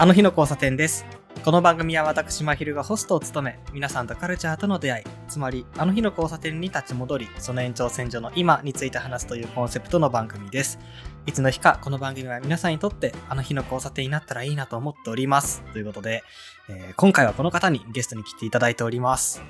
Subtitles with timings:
[0.00, 1.04] あの日の交差点です。
[1.44, 10.78] この番組は私、まひるがホストを務め、皆さんとカルチャーとの出会い、つまり、あの日の交差点に立ち戻り、その延長線上の今について話すというコンセプトの番組です。
[11.26, 15.62] いつの日か、この番組は皆さんにとって、あの日の交差点になったらいいなと思っております。
[15.72, 16.22] ということで、
[16.68, 19.42] えー今回はこの方にゲストに来ていただいております。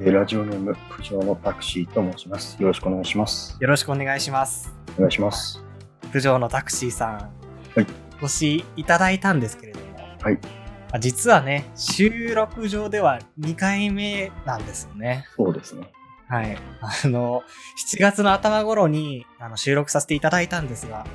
[0.00, 2.60] えーラジオネーム、プジョーのタクシーと申します。
[2.60, 3.56] よろしくお願いします。
[3.60, 4.74] よろしくお願いします。
[4.96, 5.62] お願いします。
[6.10, 7.30] プジョーのタクシーさん、は
[7.76, 7.86] い
[8.22, 9.86] お越しいただいたんですけれども、
[10.22, 10.38] はい
[10.94, 15.26] あ実はね、収録上では2回目なんですよね。
[15.36, 15.90] そうですね。
[16.28, 16.58] はい。
[16.82, 17.42] あの、
[17.90, 21.06] 7月の頭頃にあの収録させていただいたんですが、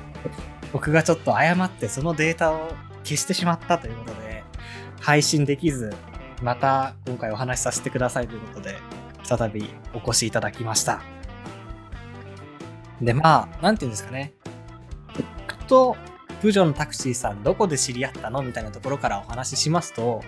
[0.72, 2.72] 僕がちょっと誤ってそのデータを
[3.04, 4.42] 消してしまったということで、
[5.00, 5.94] 配信できず、
[6.42, 8.78] また今回お話しさせてくださいということで、
[9.22, 11.02] 再びお越しいただきました。
[13.00, 14.32] で、まあ、なんていうんですかね。
[15.46, 15.96] 僕と、
[16.40, 18.42] プジョーのタクシーさん、どこで知り合ったの？
[18.42, 20.22] みたいなところからお話ししますと、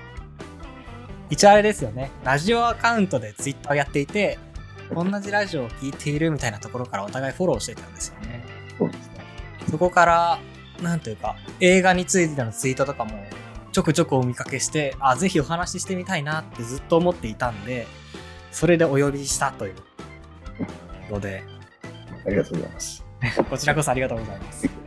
[1.31, 2.11] 一応あれですよね。
[2.25, 4.39] ラジオアカウントでツイッターをやっていて、
[4.93, 8.45] 同じラジオを聞いているみたいなところからお互いフォローしてたんですよね。
[8.79, 9.25] そうですね。
[9.71, 10.39] そこから、
[10.83, 13.13] なんというか、映画についてのツイートとかも
[13.73, 17.87] ちょくちょくお見かけして、あ、ぜひお話ししてみたいなってずっと思っていたんで、
[18.51, 19.75] それでお呼びしたという
[21.11, 21.45] ので、
[22.27, 23.05] ありがとうございます。
[23.49, 24.80] こちらこそありがとうございます。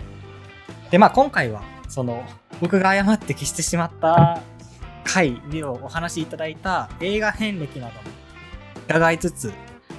[0.93, 2.23] で、まあ今回は、その、
[2.61, 4.39] 僕が誤って消してしまった
[5.03, 8.01] 回でお話しいただいた映画遍歴なども
[8.87, 9.51] 伺いつつ、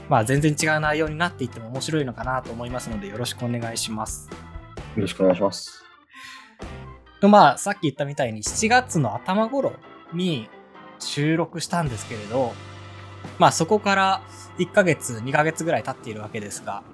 [0.08, 4.30] まあ全然違う内容になっていっても面白いのかなと思いますのでよろしくお願いします。
[4.94, 5.82] よろしくお願いします。
[7.20, 9.72] とまあさっき言ったみたいに7月の頭頃
[10.12, 10.48] に
[11.00, 12.52] 収録したんですけれど、
[13.40, 14.20] まあそこから
[14.58, 16.84] 1ヶ月、2ヶ月ぐらい経っているわけですが、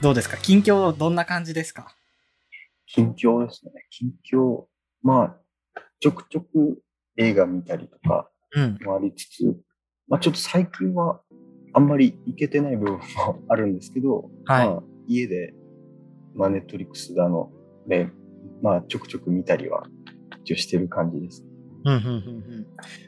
[0.00, 0.36] どうですか？
[0.36, 1.96] 近況どんな感じですか？
[2.86, 3.72] 近況ですね。
[3.90, 4.64] 近況、
[5.02, 6.80] まあ、ちょくちょく
[7.16, 8.78] 映画見たりとかうん。
[8.84, 9.56] もありつつ、
[10.08, 11.20] まあちょっと最近は
[11.72, 13.00] あんまり行けてない部分も
[13.48, 15.54] あるんですけど、はいまあ家で、
[16.34, 17.50] まあネットリックスだの
[17.88, 18.08] で、
[18.62, 19.84] まあちょくちょく見たりは
[20.42, 21.44] 一応してる感じです。
[21.84, 22.16] うん、うん、うん、う
[22.60, 22.66] ん。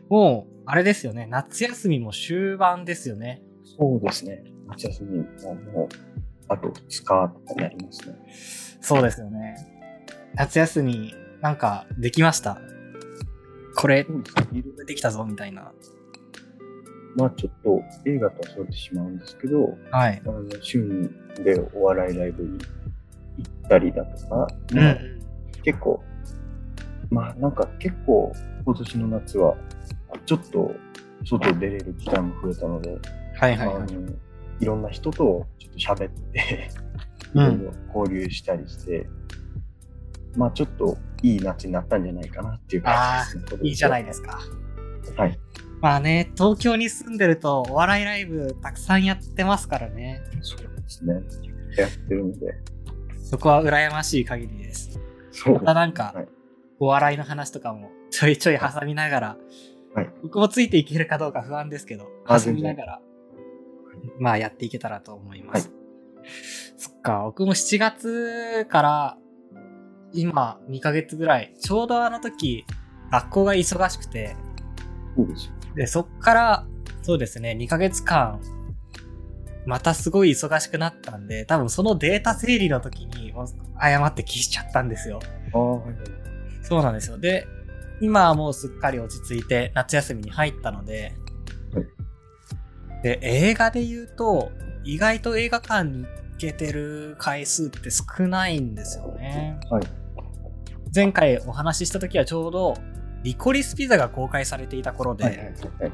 [0.08, 1.26] もう、あれですよね。
[1.30, 3.40] 夏休みも終盤ですよね。
[3.78, 4.42] そうですね。
[4.68, 5.88] 夏休みももう、
[6.48, 8.16] あと2日とかになりますね。
[8.80, 9.56] そうですよね。
[10.34, 12.58] 夏休み、なんか、できました？
[13.76, 14.58] これ、そうですね。
[14.58, 15.72] いろいろできたぞ、みたいな。
[17.16, 20.20] まあちょっと映画とはそれてしまうんですけど、はい。
[20.22, 21.10] あの趣味
[21.42, 22.58] でお笑いライブに行
[23.66, 24.98] ったりだとか、うんまあ
[25.62, 26.02] 結構、
[27.10, 28.32] まあなんか結構
[28.64, 29.56] 今年の夏は
[30.26, 30.74] ちょっと
[31.24, 32.98] 外出れる機会も増えたので、
[33.34, 33.76] はいはいはい。
[33.76, 33.86] あの
[34.60, 36.70] いろんな人とちょっと喋って、
[37.34, 37.62] いうん。
[37.64, 39.06] ろいろ交流したりして、
[40.36, 43.60] まあちょっといい夏になったんじゃないかなっていう感じですね。
[43.68, 44.04] いいじゃないい。
[44.04, 44.38] ですか。
[45.16, 45.38] はい。
[45.80, 50.22] まあね、東京に住んでると、お笑いライブたくさんやってますからね。
[50.40, 51.14] そうですね。
[51.76, 52.54] やってるので。
[53.22, 54.98] そこは羨ましい限りです。
[55.32, 56.28] そうまたなんかはい、
[56.78, 59.36] お笑いの話とかもちょいちょい挟みながら、
[59.94, 63.00] はい僕もついていけるかどうか不安ですけど、あ挟みながら、
[64.18, 65.72] まあやっていけたらと思います。
[66.76, 69.18] そっか、僕も7月から
[70.12, 72.64] 今2ヶ月ぐらい、ちょうどあの時、
[73.10, 74.36] 学校が忙しくて、
[75.74, 76.66] でそっから、
[77.02, 78.40] そうですね、2ヶ月間、
[79.66, 83.32] またすごい忙しくなったんで、多分そのデータ整理の時に、
[83.76, 85.20] 誤って消しちゃったんですよ。
[86.62, 87.18] そうなんですよ。
[87.18, 87.46] で、
[88.00, 91.25] 今はもうすっかり落ち着いて夏休みに入ったので、はい
[93.02, 94.50] で、映画で言うと、
[94.84, 96.08] 意外と映画館に行
[96.38, 99.58] けてる回数って少ないんですよね。
[99.70, 99.82] はい。
[100.94, 102.76] 前回お話しした時はちょうど、
[103.22, 105.92] リコリスピザが公開されていた頃で、はいはいはいはい。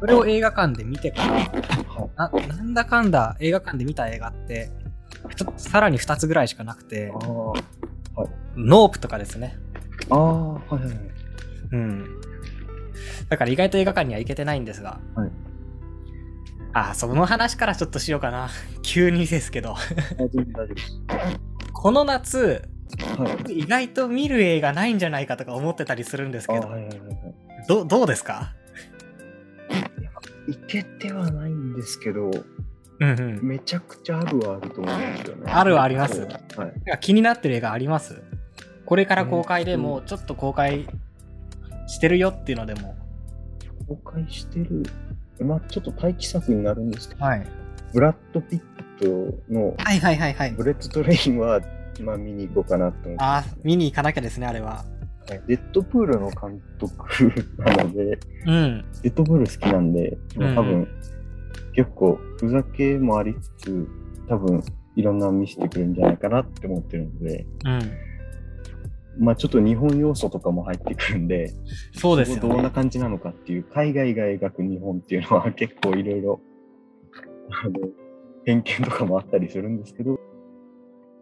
[0.00, 4.70] それを映画館で見てから、はいななんだかんだ映画館で見た映画って、
[5.56, 7.16] さらに2つぐらいしかなくて、あ
[8.56, 9.56] ノープとかですね。
[10.10, 10.96] あ、ああ、はいはいはい。
[11.72, 12.20] うん。
[13.28, 15.00] だから意外と映画館には行けてないんですが。
[15.14, 15.30] はい
[16.74, 18.50] あ、その話からちょっとしようかな。
[18.82, 19.76] 急にですけど。
[21.72, 22.62] この夏、
[23.16, 23.60] はい。
[23.60, 27.34] 意外と見る映画ないんじゃないかとか思ってたりするんですあけど、はいはいはいはい。
[27.68, 28.54] どどうですか？
[30.46, 32.30] いけてはないんですけど、
[33.00, 33.40] うんうん。
[33.42, 35.52] めちゃくちゃあるはあると思うんですよね。
[35.52, 36.98] あるはありますはい。
[37.00, 38.22] 気になってる映画あります？
[38.84, 40.86] これから公開でもうちょっと公開
[41.86, 42.96] してるよっていうのでも。
[43.88, 44.82] 公開してる、
[45.40, 47.46] まあちょっと待機作になるんですけど、はい。
[47.92, 48.60] ブラッド・ピッ
[49.00, 50.52] トのはいはいはいはい。
[50.52, 51.60] ブレッド・トレインは
[52.00, 54.84] まあ見に行こうかなと思ってあー見に行かなきゃですね、あれは。
[55.28, 56.94] はいデッドプールの監督
[57.58, 58.84] なので、うん。
[59.02, 60.88] デッドプール好きなんで、まあ多うん分、
[61.74, 63.88] 結構、ふざけもありつつ、
[64.28, 64.62] 多分、
[64.96, 67.80] いろんなの見せてくるんじゃないかなって思ってるので、うん。
[69.18, 71.52] まあちょっと日本要素とかも入ってくるんで、
[71.92, 72.70] そうですよこどんなね。
[72.70, 76.40] 感じなのかっていう、海外が描く日本っていうのは結構いろいろ、
[77.50, 77.74] あの、
[78.44, 80.18] 偏見とかもあったりするんですけど、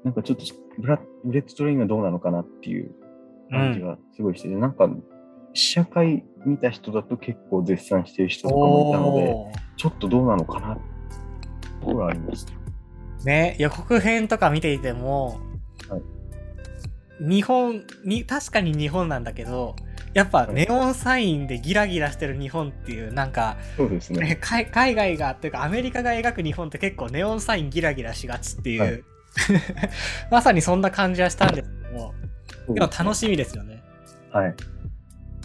[0.05, 0.45] なんかちょっと
[0.79, 2.93] ブラ、ブレッドトレインがどうなのかなっていう
[3.51, 4.89] 感じがすごいしてて、なんか、
[5.55, 10.83] 試写会見た人だと結構絶賛してる人とかもいたので、ちょっとどうなのかなって
[11.81, 12.47] ところはあります。
[13.25, 15.35] ね、予告編とか見ていても、は
[17.21, 19.77] 日本に、確かに日本なんだけど、
[20.15, 24.21] やっぱネオンサインでギラギラしてる日本っていう、なんか、そうですね。
[24.21, 29.03] ね海海外が、というかアメリカが描く日本って結構ネオンサインギラギラしがちっていう、はい
[30.31, 33.83] まさにそんな感じはしたんですけども、そうですねでも楽しみですよね。
[34.31, 34.53] はい。
[34.53, 34.57] こ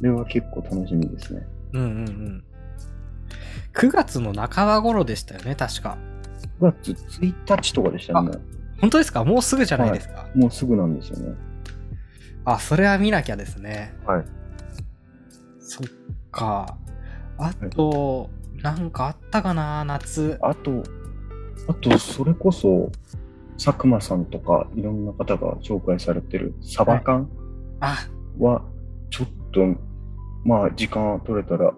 [0.01, 1.47] れは結構楽しみですね。
[1.73, 2.43] うんうんうん。
[3.73, 5.97] 9月の半ば頃でしたよね、確か。
[6.59, 6.91] 9月
[7.21, 8.31] 1日とかでしたね。
[8.81, 9.23] 本当ですか？
[9.23, 10.27] もうすぐじゃないですか？
[10.35, 11.35] もうすぐなんですよね。
[12.47, 13.93] あ、それは見なきゃですね。
[14.05, 14.25] はい。
[15.59, 15.87] そっ
[16.31, 16.77] か。
[17.37, 18.29] あと、
[18.63, 20.39] なんかあったかな、夏。
[20.41, 20.81] あと、
[21.67, 22.89] あと、それこそ、
[23.61, 27.29] 佐久間さんとか、いろんな方が紹介されてるサバ缶
[27.81, 28.07] あ、
[28.39, 28.63] は、
[29.09, 29.65] ちょっと、
[30.45, 31.73] まあ、時間取れたら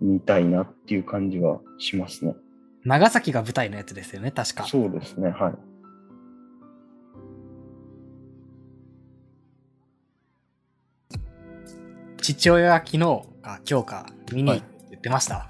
[0.00, 2.34] 見たいなっていう感じはしますね。
[2.84, 4.64] 長崎が舞台のやつですよね、確か。
[4.64, 5.67] そうですね、はい。
[12.34, 15.48] 父親は昨日か今日か見に行くって言ってました。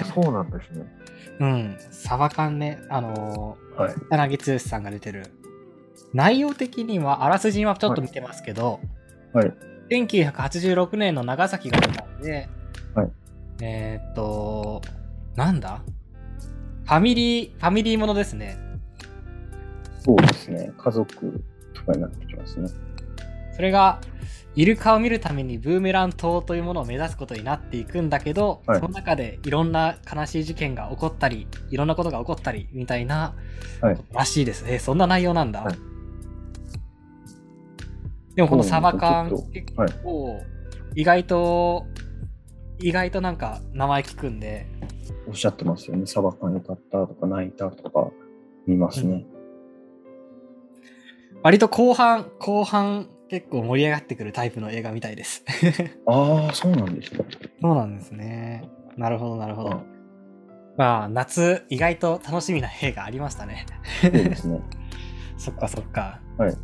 [0.00, 0.86] あ、そうなんですね。
[1.40, 1.76] うん。
[1.90, 3.94] サバ缶ね、あのはい。
[3.94, 5.26] ー、柳剛さんが出てる。
[6.12, 8.78] 内容的には、あらすじはちょっと見てますけど、
[9.32, 9.52] はい。
[9.90, 12.48] 1986年の長崎が舞台で、
[12.94, 13.10] はい
[13.60, 14.82] えーっと、
[15.34, 15.82] なんだ？
[16.84, 18.56] ファミリー、ファミリーものですね。
[19.98, 20.72] そうですね。
[20.78, 22.68] 家族とかになってきますね。
[23.54, 24.00] それが、
[24.56, 33.34] イルカを見るためにブーメラン島というものを目指すことになっていくんだけど、はいその中でいろんな悲しい事件が起こったり、いろんなことが起こったり、みたいな、
[33.80, 34.78] はいらしいですね。
[34.78, 35.62] そんな内容なんだ。
[35.62, 35.74] はい
[38.34, 40.42] でもこのサバ缶結はい構、
[40.96, 41.86] 意外と、
[42.80, 44.66] 意外となんか名前聞くんで、
[45.28, 46.06] おっしゃってますよね。
[46.06, 48.10] サバ缶よかったとか泣いたとか
[48.66, 49.24] 見ますね。
[51.44, 55.44] 割と後半、後半結構盛り上がってくるタイプの映画みたいです。
[56.06, 57.24] ああ、そうなんですね。
[57.60, 58.68] そうなんですね。
[58.96, 59.68] なるほど、なるほど。
[59.70, 59.94] はい
[60.76, 63.66] まあ、夏、意外と楽しみな映画ありましたね。
[64.00, 64.60] そうですね。
[65.38, 66.20] そっかそっか。
[66.36, 66.56] はい。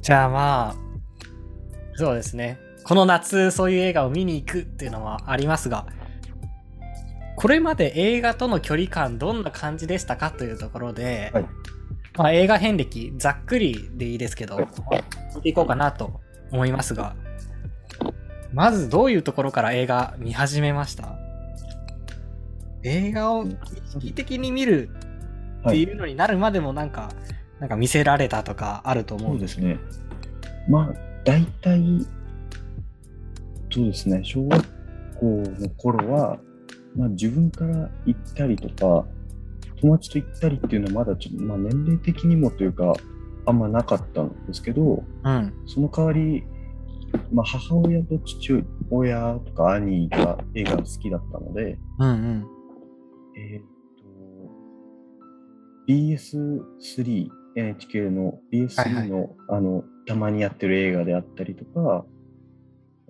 [0.00, 0.76] じゃあまあ、
[1.94, 2.58] そうですね。
[2.84, 5.86] この夏、そういう映画を見に行くっていうのはありますが、
[7.34, 11.46] これまで映画との距離感どんな感じでしたかというところで、はい
[12.16, 14.68] まあ、映画遍歴、ざっくりでいいですけど、はい
[15.34, 16.20] 見ていこうかなと
[16.50, 17.14] 思いますが、
[18.54, 21.18] まずどういうところから映画見始めました？
[22.82, 23.56] 映画を意
[23.90, 24.88] 識的に見る
[25.66, 27.10] っていうのになるまでもなんか、
[27.60, 29.60] なんか見せられたとかあると思うんです。
[29.60, 29.78] ね。
[30.68, 30.94] まあ、
[31.24, 32.06] 大体、
[33.70, 34.64] そうですね、小学
[35.20, 35.26] 校
[35.58, 36.38] の頃は、
[36.96, 39.06] まあ、自分から行ったりとか、
[39.80, 42.94] 友達と行ったりっていうのはまだちょっと、まあ、年齢的にもというか、
[43.46, 45.52] あんまなかったんですけど、うん。
[45.66, 46.44] その代わり、
[47.32, 52.46] まあ、母親と父親とか兄が映画が好きだったので、うんうん。
[53.38, 53.64] えーっ
[55.86, 62.04] と、BS3、NHK のはいは BS3 いの、あの、たまにやってる映画であったりとか、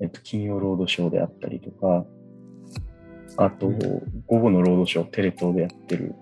[0.01, 2.05] えっと、金曜ロードショーであったりとか、
[3.39, 3.79] あと、うん
[4.27, 6.15] 午後のロードショー、テレ東でやってる、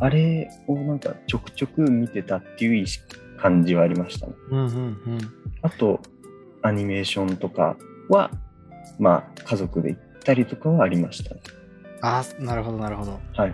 [0.00, 2.86] あれをなんかちょくちょく見てたっていう
[3.38, 4.32] 感じはありましたね。
[4.50, 5.18] うんうんうん。
[5.62, 6.00] あと、
[6.62, 7.76] アニメーションとか
[8.08, 8.30] は、
[8.98, 11.40] まあ、家族で行ったりとかはありましたね。
[12.00, 13.20] ああ、なるほどなるほど。
[13.34, 13.52] はい。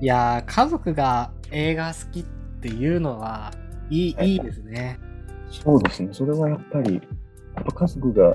[0.00, 2.22] いやー、家族が映画好きっ
[2.60, 3.52] ていうのは、
[3.90, 4.98] いい、はいいいですね。
[5.50, 6.08] そうですね。
[6.12, 6.94] それはやっぱり、
[7.54, 8.34] やっぱ家族が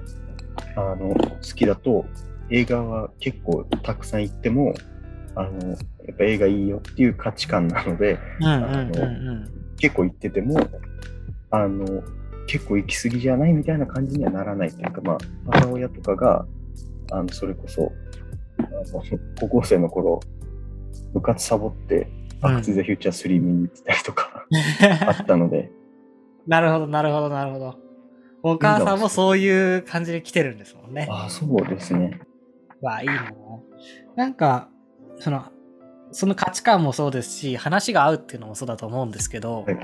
[0.76, 2.06] あの好きだと、
[2.50, 4.74] 映画は結構たくさん行っても、
[5.36, 5.76] あの、
[6.08, 8.20] やっぱ映画いいよっていう価値観なので。
[9.78, 10.60] 結構行ってても、
[11.50, 12.04] あの、
[12.48, 15.18] 結構行き過ぎじゃないみたいな感じにはならないというか、まあ、
[15.52, 16.46] 母親とかが、
[17.12, 17.92] あの、それこそ、
[18.60, 19.04] あの
[19.40, 20.20] 高校生の頃、
[21.14, 22.08] 部活サボって、
[22.42, 24.46] バックトゥザフューチャー3見に行ってたりとか、
[25.08, 25.72] あったので、
[26.48, 27.76] なるほど、なるほど、なるほど。
[28.44, 31.08] お母さんもそういう感じで来てるんですもんね。
[31.10, 32.20] あそうですね。
[32.82, 33.32] わあ、いいな。
[34.16, 34.70] なんか、
[35.18, 35.51] その、
[36.12, 39.78] その価値観もそうですし、話が合うっていうのもそうだと思うんですけど、はい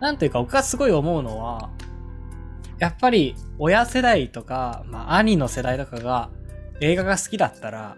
[0.00, 1.70] なんというか、僕がすごい思うのは、
[2.78, 6.30] やっぱり親世代とか、まあ、兄の世代とかが
[6.80, 7.96] 映画が好きだったら、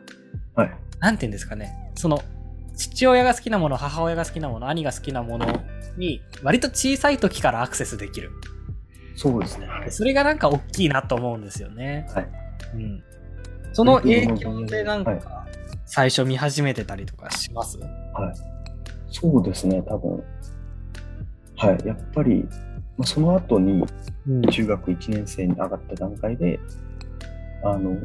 [0.54, 0.70] はい。
[0.98, 2.22] なんて言うんですかね、その、
[2.76, 5.46] 父親が好きなもの、母親が好きなもの、兄が好きなもの
[5.98, 8.30] に、割と小さい時からアクセスできる。
[9.16, 9.66] そうですね。
[9.66, 9.90] はい。
[9.90, 12.06] それがなんか大きいなと思うんですよね。
[12.14, 12.28] はい
[12.74, 13.02] うん。
[13.72, 15.46] その影響でなんはいか、
[15.92, 17.76] 最初見始めてたりとかします、
[19.10, 20.22] そうですね、多分。
[21.56, 21.86] はい。
[21.86, 22.46] やっぱり、
[22.96, 23.84] まあ、その後に
[24.28, 24.42] うん。
[24.42, 26.60] 中学1年生に上がった段階で、
[27.64, 27.96] あの、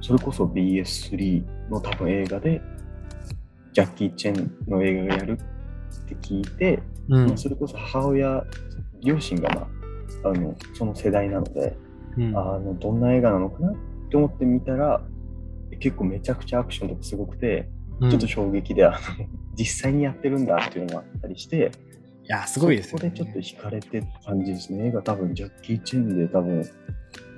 [0.00, 2.62] それこそ BS3 の多分映画で、
[3.72, 7.26] ジャッキー・チェンの映画がやるって聞いて、うん。
[7.26, 8.44] まあそれこそ母親、
[9.02, 9.60] 両親が、ま
[10.24, 11.76] あ、あのその世代なので、
[12.16, 12.36] うん。
[12.36, 13.74] あのどんな映画なのかなっ
[14.10, 15.02] て思ってみたら、
[15.78, 17.68] 結構めちゃくちゃアクションとかすごくて、
[18.00, 18.96] うんちょっと衝撃で、あの
[19.56, 21.72] 実際にやってるんだっていうのがあったりして、
[22.22, 23.12] いや、すごいですよ、ね。
[23.16, 24.86] そこでちょっと惹かれてって感じですね。
[24.86, 26.62] 映画多分ジャッキー・チェンで多分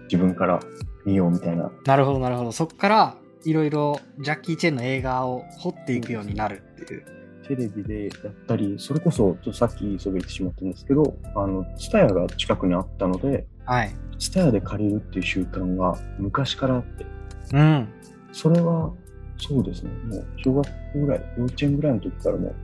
[0.03, 0.61] 自分から
[1.07, 1.73] 見ようみたいな。
[1.87, 2.53] なるほど、なるほど。
[2.53, 7.05] そっから、いろいろジャッキー・チェンの映画を掘っていくようになるっていう。
[7.47, 13.95] テレビでやったり、それこそちょっとさっきそびれてしまったんですけど、あの、ツタヤが近くにあったので、はい。
[14.19, 17.07] ツタヤで借りるっていう習慣が昔からあって、
[17.55, 17.89] うん。
[18.33, 18.93] それは
[19.39, 20.73] そうですね、もう小学校
[21.07, 22.55] ぐらい、幼稚園ぐらいの時からも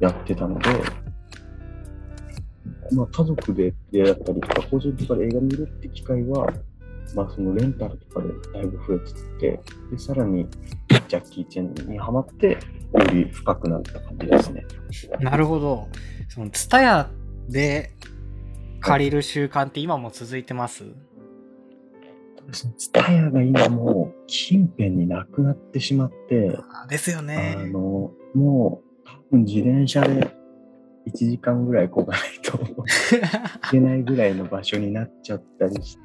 [0.00, 0.68] やってたので、
[2.94, 6.46] まあ家族で出会ったりとか、個人とかで映画見るって機会は、
[7.14, 8.98] まあそのレンタルとかでだいぶ増え
[9.38, 9.60] てて、
[9.90, 10.46] で、さらに
[11.08, 12.58] ジャッキー・チェンにハマって、よ
[13.12, 14.64] り深くなった感じですね。
[15.20, 15.88] なるほど。
[16.28, 17.10] その、ツタヤ
[17.48, 17.92] で
[18.80, 20.84] 借りる習慣って今も続いてます？
[22.50, 27.56] ツタヤが今もう近辺になくなってしまって、あですよあね。
[27.72, 30.28] の、もう多分自転車で
[31.06, 32.66] 1時間ぐらい来ないと い
[33.70, 36.02] けないぐらいの場所になっちゃったりして、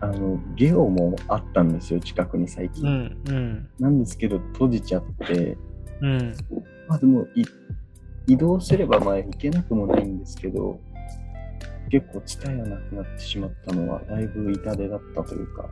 [0.00, 2.86] あの、ゲオもあったんですよ、近くに最う近。
[2.88, 5.58] ん、うん、なんですけど、閉じちゃって、
[6.00, 6.34] うん。
[6.88, 7.44] まあでもい、
[8.26, 10.80] 移動すればまあ行けなくもないんですけど、
[11.90, 15.68] 結構伝えがなくなってしまったのは、だいぶ痛手だったというか、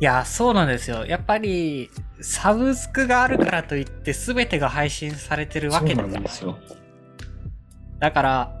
[0.00, 1.06] いや、そうなんですよ。
[1.06, 6.58] やっぱり、サブスクがあるからといって、全てが配信されてるわけなんですよ。
[7.98, 8.52] だから、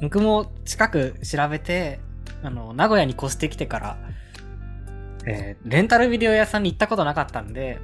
[0.00, 1.98] 僕も近く調べて、
[2.42, 3.98] あの、名古屋に越してきてから、
[5.26, 7.80] えーレンタルビデオ屋さんに行ったことなかったんで、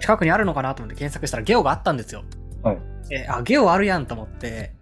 [0.00, 2.24] 近くにあるのかなと思って検索したらゲオがあったんですよ。
[2.62, 2.78] はい。
[3.10, 4.74] えーあ、ゲオあるやんと思って、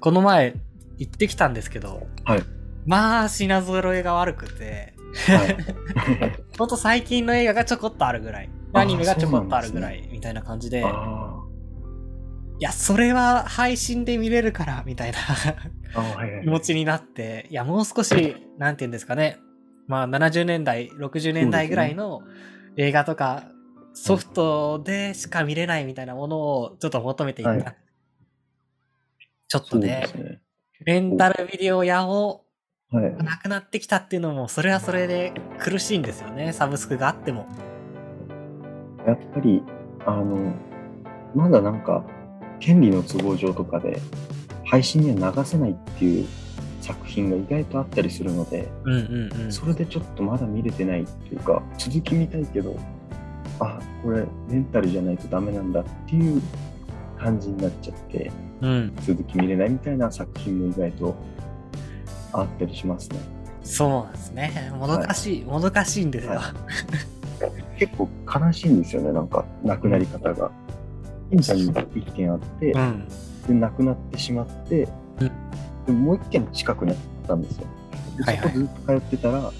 [0.00, 0.54] この前
[0.98, 2.42] 行ってきたんですけど、はい。
[2.86, 4.94] まあ、品揃えが悪くて、
[5.26, 5.56] はい。
[6.58, 11.42] ほんと最近の映画がちょこっとあるぐらい、 アニメがちょこっとあるぐらい、みたいな感じで、いあ
[12.60, 15.18] や、それは配信で見れるから、みたいな
[16.42, 19.38] 気持ちになって、いや、もう少し、なんて言うんですかね、
[19.88, 22.22] まあ、70年代、60年代ぐらいの
[22.76, 23.50] 映画とか、
[23.94, 27.50] ソフトでしか見れないみたいなものをちょっと求めていった。
[27.50, 27.86] はい
[29.48, 30.40] ちょっとねす、ね。
[30.84, 32.46] レンタルビデオ屋を
[32.92, 33.16] はい。
[33.16, 37.46] なくなってきたっていうのも、それはそれで苦しいんですよね、サブスクがあっても。
[39.04, 39.62] やっぱり、
[40.04, 40.54] あの、
[41.34, 42.04] まだなんか、
[42.60, 44.00] 権利の都合上とかで、
[44.64, 46.26] 配信には流せないっていう
[46.80, 49.52] 作品が意外とあったりするので、うんうんうん。
[49.52, 52.76] それでちょっとまだ見れてないっていうか、続き見たいけど、
[53.58, 56.40] あ、これ、レンタルじゃないとダメなんだっていう
[57.26, 58.30] 感じになっちゃって、
[58.60, 58.96] うん。
[59.04, 61.16] 続き見れないみたいな作品も意外と
[62.32, 63.18] あったりしますね。
[63.64, 64.72] そうなんですね。
[64.78, 66.34] もどかしい、もどかしいんですよ。
[66.34, 66.54] は
[67.78, 70.52] 結構悲しいんですよね、なんか、亡くなり方が。
[71.30, 73.08] 近所に一軒あって、うん。
[73.48, 74.88] で亡くなってしまって、
[75.20, 75.30] うん
[75.86, 77.66] でもう一軒近くにあったんですよ。
[78.18, 79.52] ではいはいそこずっと通ってたら、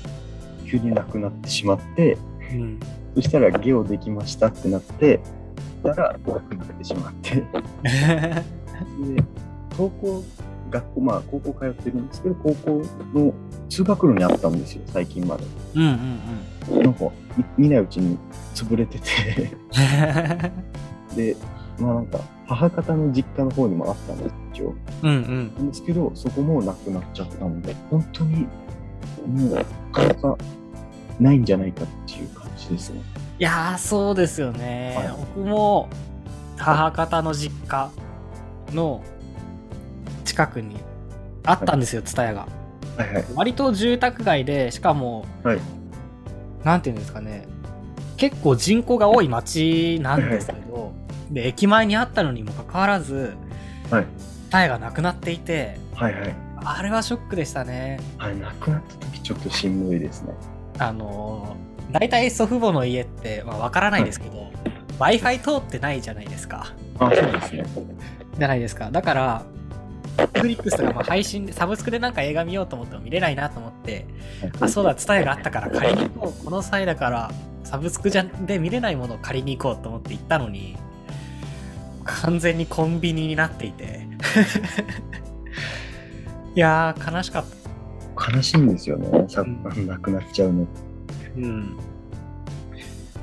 [0.68, 2.16] 急に亡くなってしまって、
[2.52, 2.80] うん。
[3.16, 5.20] そしたらゲオできましたってなって、
[5.82, 7.36] たら亡くなってしまって、
[7.84, 8.44] で、
[9.76, 10.24] 高校、
[10.70, 12.82] 学校、まあ高校通ってるんですけど、高校
[13.14, 13.32] の
[13.68, 15.44] 通学路にあったんですよ、最近まで。
[15.74, 16.82] うんうんうん。
[16.82, 18.18] なんか、み見ないうちに
[18.54, 19.50] 潰れてて、
[21.14, 21.36] で、
[21.78, 24.74] まあなんか、母方の実家の方にもあったんです、一応。
[25.02, 25.54] うんうん。
[25.56, 28.46] なんですけど、そこもなくなっちゃったんで、本当に、
[29.26, 30.38] もう、なかなか
[31.20, 33.00] ないんじゃないかっていう感じですね。
[33.38, 34.94] いやー、そうですよね。
[34.96, 35.88] はい僕も、
[36.56, 37.90] 母方の実家
[38.72, 39.04] の
[40.24, 40.76] 近くに
[41.44, 42.48] あったんですよ、ツタヤが。
[42.96, 43.24] はいはい。
[43.34, 45.60] 割と住宅街で、しかも、はい。
[46.64, 47.46] なんていうんですかね、
[48.16, 50.92] 結構人口が多い町なんですけど、
[51.30, 53.34] で、駅前にあったのにもかかわらず、
[53.90, 54.06] はい。
[54.18, 56.34] ツタヤがなくなっていて、はいはい。
[56.56, 58.00] あれはショックでしたね。
[58.16, 60.32] はい、亡くなった時ちょっとしんどいですね。
[60.78, 64.50] あのー、大体祖父母の家って、まあ、わからないですけど、
[64.98, 66.72] Wi-Fi 通ってないじゃないですか。
[66.98, 67.64] あ、そうですね。
[68.38, 68.90] じゃないですか。
[68.90, 69.42] だから、
[70.34, 74.06] フリックスとかまあ配信で、サブスクでなんか映画見ようと思っても見れないなと思って、
[74.60, 76.44] あ、そうだ、ツタヤがあったから借りに行こう。
[76.44, 77.30] この際だから、
[77.64, 80.76] サブスクじゃで見れないものを借りに行こうと思って行ったのに、
[82.04, 84.06] 完全にコンビニになっていて。
[86.54, 87.44] いやー、悲しかっ
[88.16, 88.32] た。
[88.32, 89.26] 悲しいんですよね。
[89.28, 90.66] さうん亡くなっちゃうの。
[91.36, 91.76] うん。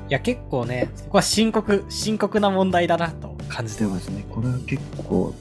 [0.08, 3.98] いや、結構ね、そこは深刻、深刻な問題だなと感じてま。
[3.98, 4.24] すすね。
[4.30, 5.34] これは結構、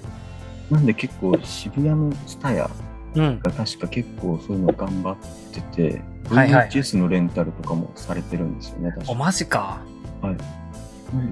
[0.72, 2.70] なんで結構渋谷のツタヤ
[3.15, 3.39] うん。
[3.39, 5.18] が確か結構そういうの頑張っ
[5.51, 9.20] てて、はいはい VHS のレンタルとかもされてるんですよね、確お、か。
[9.20, 9.82] マジか。
[10.22, 10.44] なんで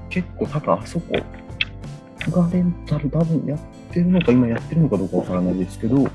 [0.09, 1.15] 結構多分あそこ
[2.29, 3.59] がレンタル多分やっ
[3.93, 6.11] てるのか、今やってるのかどうかわからないですけど、あ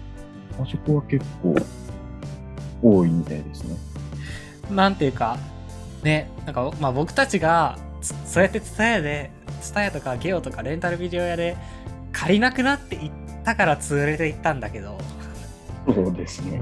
[0.71, 1.56] そこは結構
[2.83, 3.76] 多いみたいですね。
[4.70, 5.38] なんていうか、
[6.02, 9.30] ね、なんか、まあ僕たちが、つそうやってツタヤで、
[9.61, 11.56] ツタヤとかゲオとかレンタルビデオ屋で
[12.12, 13.11] 借りなくなっていっ
[13.44, 14.99] たから連れて行ったんだけど、
[15.87, 16.61] そうですね。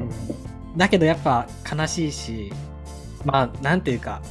[0.76, 2.52] だけどやっぱ悲しいし、
[3.24, 4.22] まあなんていうか、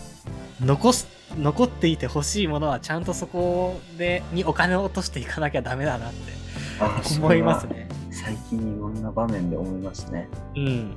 [0.61, 6.33] 残す、残っていてほしいものはちゃんとそこで、にお金を落としていかなきゃダメだなって
[6.79, 7.67] あ思います。
[7.67, 7.87] ね。
[8.11, 10.29] 最近いろんな場面で思いますね。
[10.55, 10.95] うん。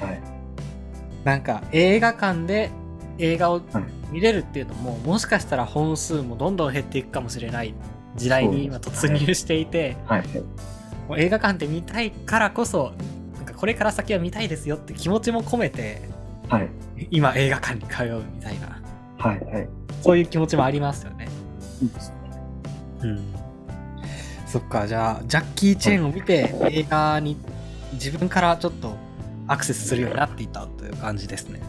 [0.00, 0.35] はい。
[1.26, 2.70] なんか映画館で
[3.18, 7.74] 映画をはい見れるっていうのも、もしかしたら本数もどんどん減っていくかもしれない
[8.14, 10.24] 時代に今突入していて、はい。
[11.08, 12.92] もう映画館で見たいからこそ
[13.34, 16.08] なんかこれから先は見たいですよって気持ちも込めて
[16.48, 16.68] はい。
[17.10, 18.80] 今映画館に通うみたいな
[19.18, 19.40] はい。
[19.40, 19.68] はい。
[20.02, 21.28] そういう気持ちもありますよね。
[21.82, 22.16] いいですね。
[23.02, 23.34] うん。
[24.46, 27.36] そっか、じゃあ、ジャッキー・チェーンを見て、映画に
[27.94, 28.96] 自分からちょっと
[29.48, 31.60] アクセスするようになっていったという感じですね。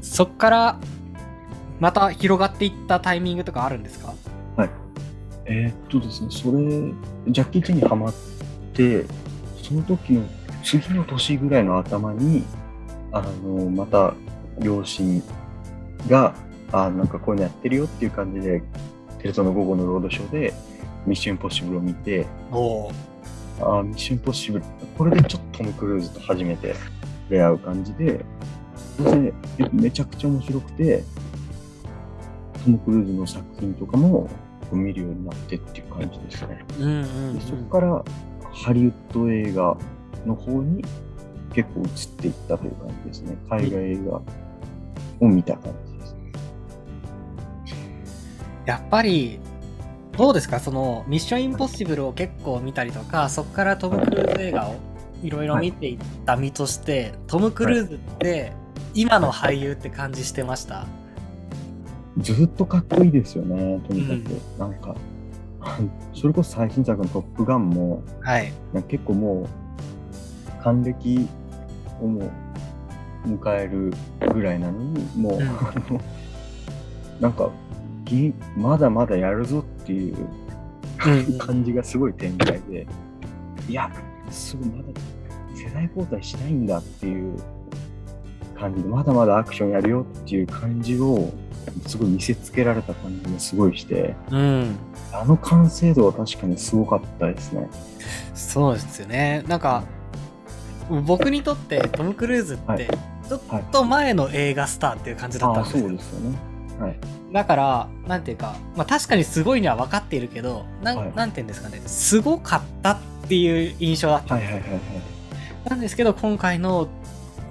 [0.00, 0.80] そっから、
[1.80, 4.14] また広がっていったタイミングとかあるんですか？
[5.44, 6.60] えーっとですね、それ、
[7.32, 8.14] ジャッキー・チェンにハマっ
[8.74, 9.04] て、
[9.60, 10.22] その時の
[10.62, 12.44] 次の年ぐらいの頭に、
[13.10, 14.14] あの、また
[14.60, 15.20] 両親
[16.08, 16.32] が、
[16.70, 18.60] あなんかこういうのやってるよっていう感じで、
[19.18, 20.54] テレ東の午後のロードショーで、
[21.06, 22.92] ミッション・インポッシブルを見て、おお。
[23.60, 24.64] あーミッション・ポッシブル、
[24.96, 26.74] これでちょっとトム・クルーズと初めて
[27.28, 28.24] 出会う感じで、
[28.98, 29.34] で
[29.72, 31.04] めちゃくちゃ面白くて、
[32.64, 34.28] トム・クルーズの作品とかも
[34.72, 36.64] 見るようになってっていう感じですね。
[36.78, 37.44] うんうん、うんで。
[37.44, 38.04] そこから
[38.52, 39.76] ハリウッド映画
[40.26, 40.84] の方に
[41.52, 43.36] 結構移っていったという感じですね。
[43.48, 44.22] 海外映画
[45.20, 46.32] を見た感じですね。
[48.64, 49.40] やっぱり、
[50.16, 50.60] どうですか？
[50.60, 54.74] その、ミッションインポッシブルを結構見たりとか、そこからトム・クルーズ映画を
[55.22, 58.52] いろいろ見ていった身として、トム・クルーズって、
[58.94, 60.86] 今の俳優って感じしてました？
[62.18, 64.12] ずっとかっこいいですよね、とにかく。
[64.12, 64.94] うんなんか、
[66.14, 68.52] それこそ最新作のトップガンも、はい。
[68.88, 71.26] 結構もう、還暦
[72.02, 72.20] をも
[73.26, 73.94] う迎える
[74.34, 75.40] ぐらいなのに、もう、うん
[77.20, 77.61] なんか、ぎ
[78.56, 80.16] まだまだやるぞっていう
[81.06, 82.86] うん感じがすごい展開で、
[83.68, 83.90] いや、
[84.30, 84.88] すごいまだ
[85.54, 87.36] 世代交代しないんだっていう
[88.58, 91.32] 感じで、まだまだアクションやるよっていう感じを、
[91.86, 94.76] すごい見せつけられた感じがすごいして、うん。
[95.12, 97.68] あの完成度は確かにすごかったですね。
[98.34, 99.44] そうですよね。
[99.48, 99.84] なんか、
[101.06, 102.88] 僕にとってトム・クルーズってはい、
[103.28, 105.82] ちょっと前の映画スターっていう感じだったんですよ。
[105.82, 106.51] そうですよね。
[106.82, 106.96] はい。
[107.32, 114.56] だから、なんていうか、まあ確かにすごいには分かっているけど、なん,、はいなんていうんですかね、すごかったっていう印象だったんですよ。
[114.56, 114.80] はいはいはい
[115.68, 116.88] なんですけど、今回の、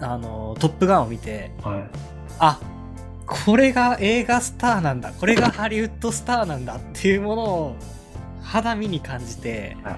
[0.01, 1.73] あの、トップガンを見て、はい。
[1.75, 1.83] はい。
[2.39, 2.59] あ、
[3.25, 7.75] これが映画スターなんだ、これがハリウッドスターなんだっていうものを
[8.41, 9.95] 肌身に感じて、はい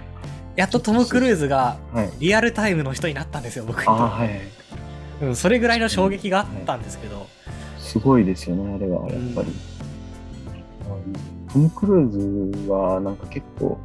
[0.56, 2.12] やっとトム・クルーズがはい。
[2.20, 4.02] リアルタイムの人になったんですよ、僕にとって。
[4.04, 4.42] はい。
[5.26, 7.28] うん、それぐらいの衝撃があったんですけど、
[7.84, 9.52] すごいですよね、あれは、やっぱり。
[10.86, 10.98] あの
[11.52, 13.78] トム・クルーズは、なんか結構、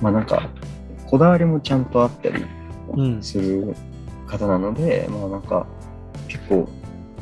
[0.00, 0.48] まあなんか、
[1.06, 2.44] こだわりもちゃんとあったり
[2.94, 3.22] うん。
[3.22, 3.74] する
[4.26, 5.66] 方なので、まあなんか、
[6.28, 6.68] 結構、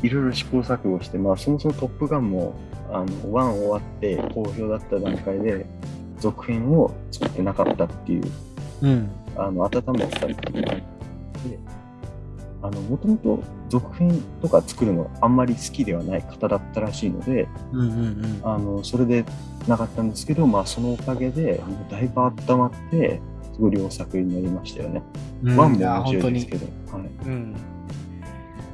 [0.03, 2.53] いろいろ試行錯誤して、まあそもそもトップガンも、
[2.91, 5.65] あの、1終わって好評だった段階で、
[6.19, 8.23] 続編を作ってなかったっていう、
[8.81, 9.09] うん。
[9.37, 10.81] あの、温めてたっていう感
[11.43, 11.59] じで、
[12.65, 19.25] あの、もともと続編とか作るのあんまり好きではない方だったらしいので、うんうんあの、それで
[19.67, 23.21] なかったんですけど、まあ、そのおかげで、もうだいぶ温まって、
[23.53, 25.01] すごい良作になりましたよね。
[25.43, 25.55] うん。
[25.55, 27.07] も面白いですけど、はい。
[27.25, 27.55] うん。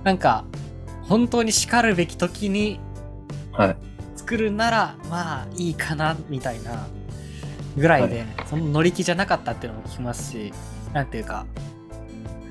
[0.04, 0.45] なんか、
[1.04, 2.80] 本当に叱るべき時に
[3.51, 3.77] はい。
[4.15, 6.88] 作るなら、まあいいかな、みたいな
[7.75, 10.54] ぐらいで、その乗り気じゃなかったっていうのも聞きますし、
[10.93, 11.45] なんていうか、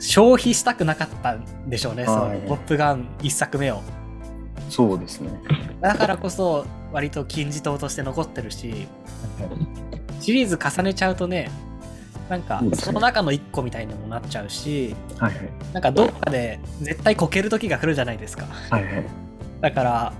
[0.01, 3.83] 消費したくなかったんでしょうね、そのはいトップガン一作目を。
[4.69, 5.31] そうですね。
[5.81, 8.89] だからこそ、割と金字塔として残ってるし、
[10.21, 11.51] シリーズ重ねちゃうとね、
[12.29, 15.51] なんかその中の一個みたいにもなっちゃうし、はいはい。
[15.73, 18.47] なんかどっかで絶対こける時が来るじゃないですか。
[18.71, 19.05] はいはい。
[19.61, 20.13] だから、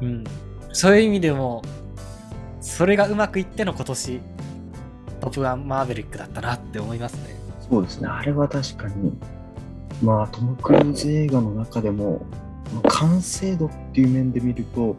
[0.00, 0.24] うん、
[0.72, 1.62] そういう意味でも、
[2.60, 4.20] それがうまくいっての今年、
[5.20, 7.41] トップガンマーヴェリックだったなって思いますね。
[7.72, 8.08] そうですね。
[8.08, 9.14] あれは確かに、
[10.02, 12.26] まあ、トム・クルーズ映画の中でも、
[12.74, 14.94] まあ完成度っていう面で見ると、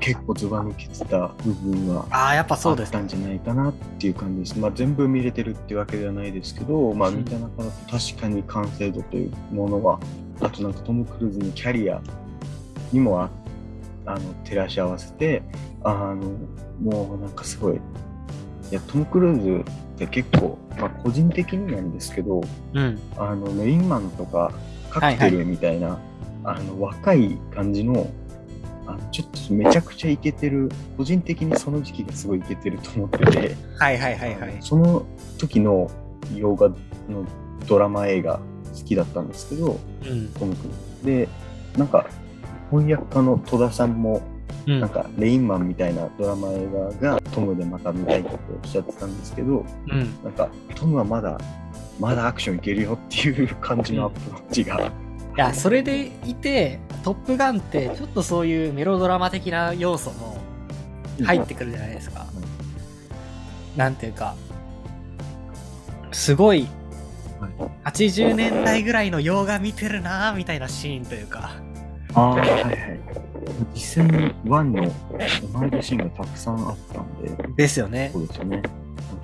[0.00, 4.58] 結構ずば抜けてた部分はああ、やっぱそうですたんじゃないかなっていう感じです。
[4.58, 10.00] まあ、全部見れてるっていうわけではないですけど、まあ、うん見た中だと確かに完成度というものは、
[10.40, 12.00] あとなんかトム・クルーズのキャリア
[12.90, 13.30] にもあ
[14.06, 15.42] あの照らし合わせて、
[15.82, 16.22] あの
[16.80, 17.80] もうなんかすごい、
[18.70, 22.42] いや、トム・クルーズって結構、まあ、個人的になんですけど、
[22.74, 22.98] うん。
[23.16, 24.52] あのメインマンとか
[24.90, 25.98] カクテルみたいな、
[26.44, 28.10] あの若い感じの
[28.86, 34.56] あのちょっとめちゃくちゃイケてる個人的にその時期がすごいイケてると思ってて、はいはいはいはい。
[34.60, 35.04] その
[35.38, 35.90] 時の
[36.34, 36.76] 洋画の
[37.66, 38.40] ドラマ映画
[38.74, 40.28] 好きだったんですけどうん。
[40.32, 41.28] トム・クルーズで
[41.76, 42.06] なんか
[42.70, 44.22] 翻訳家の戸田さんも
[44.68, 44.80] うん。
[44.80, 46.68] なんかレインマンみたいなドラマ映
[47.00, 50.22] 画がトムでまた見たいっておっしゃってたんですけどうん。
[50.22, 51.38] なんかトムはまだ
[51.98, 54.90] まだアクションいけるよっていう感じのアプローチが、い
[55.36, 60.38] や、それでいて、トップガンってちょっとそういうメロドラマ的な要素も
[61.24, 62.26] 入ってくるじゃないですか。
[63.76, 64.34] なんていうか、
[66.12, 66.68] すごい
[67.40, 71.52] はい80年代ぐらいの洋画見てるなーみたいなシーンというか、
[72.14, 72.97] ああ、はいはい。
[73.74, 74.86] 実際にワンのオ
[75.52, 78.20] マージュシーンがたくさんあったんで、ですよねそ。
[78.20, 78.62] うですよね。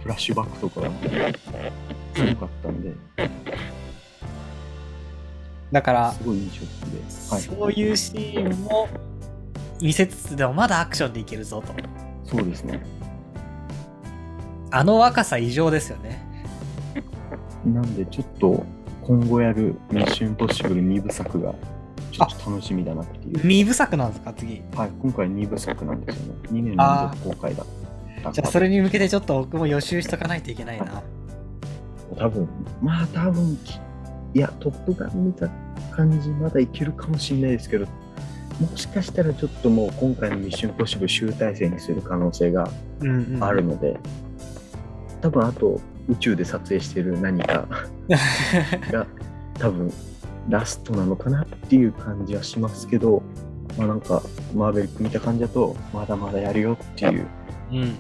[0.03, 0.91] フラッシュバックとかが
[2.15, 2.93] すごかったんで、
[5.73, 7.35] だから、すごい印象的で。
[7.35, 7.43] はい。
[7.43, 8.89] そういうシーンも
[9.81, 11.73] 見せつつでもまだアクションでいけるぞと。
[12.25, 12.81] そうですね。
[14.71, 16.27] あの若さ異常ですよね。
[17.65, 18.65] なんでちょっと
[19.03, 21.55] 今後やるミッションポッシブル2部作が
[22.15, 23.39] ちょっと楽しみだなっていう。
[23.39, 24.63] 2部作なんですか、次？
[24.77, 26.41] はい、今回2部作なんですよね。
[26.51, 27.65] 2年連続公開だ。
[28.33, 31.03] じゃあ、それに向けてちょっと僕も予習しとかないといけないな。
[32.17, 32.49] 多分、
[32.81, 33.81] まあ多分き、
[34.35, 35.49] いや、トップガン見た
[35.91, 37.87] 感じ、まだいけるかもしれないですけど、
[38.61, 43.45] もしかしたらちょっともう今回のミッションポッシブル集大成にする可能性がうん、うん。
[43.45, 43.99] あるので、
[45.21, 47.67] 多分あと宇宙で撮影してる何か
[48.93, 49.07] が
[49.59, 49.93] 多分
[50.49, 53.23] ラストなのかなっていう感じはしますけど、
[53.79, 54.23] まあなんか
[54.55, 57.27] マーベリック見た感じだと、まだまだやるよっていう。
[57.73, 57.97] うん。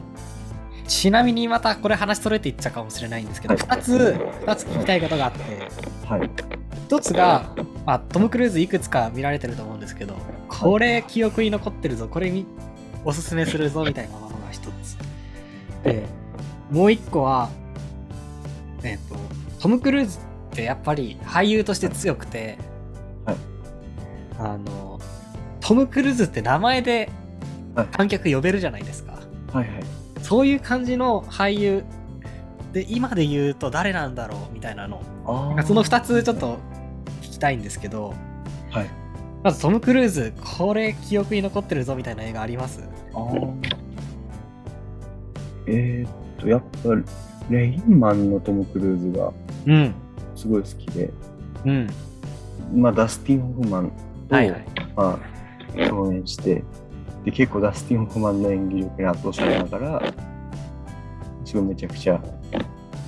[0.86, 5.38] ちなみにまたこれ話それていっちゃうかもしれないんですけど、はい2つ、二つ聞きたいことがあって、
[6.06, 6.30] はい。
[6.88, 7.54] 1つが、
[7.86, 10.14] まあ、トム・クルーズいくつか見られてると思うんですけど、
[10.48, 12.46] これ記憶に残ってるぞ、これに
[13.04, 14.98] おすすめするぞみたいなものが1つ。
[15.82, 16.04] で、
[16.70, 17.48] もう1個は、
[18.82, 19.16] えっ、と、
[19.60, 20.20] トム・クルーズっ
[20.54, 22.58] てやっぱり俳優として強くて、
[23.24, 23.36] はい。
[24.38, 25.00] あの、
[25.60, 27.10] トム・クルーズって名前で
[27.74, 27.86] はい。
[27.88, 29.18] 観客呼べるじゃないですか。
[29.52, 29.84] はいはい。
[30.22, 31.84] そういう感じの俳優
[32.72, 35.02] で今で言うと誰なんだろうみたいなの。
[35.26, 36.58] あその2つちょっと
[37.20, 38.14] 聞きたいんですけど
[38.70, 38.90] はい。
[39.42, 42.80] まずトム・クルーズこれ記憶に残ってるぞみたいな映画あります？
[45.66, 46.90] えーっと、やっぱ
[47.50, 49.32] レインマンのトム・クルーズが
[49.66, 49.94] うん
[50.36, 51.10] すごい好きで、
[51.64, 51.88] うん。
[52.74, 53.92] まあ、ダスティン・ホフマン
[54.28, 54.64] と、はいはい。
[54.96, 55.20] ま
[55.76, 56.62] あ、共演して。
[57.24, 60.12] で、結構ダスティン・ホフマンの演技力に圧倒されながら、
[61.44, 62.22] すごいめちゃくちゃ